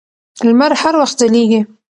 [0.47, 1.61] لمر هر وخت ځلېږي.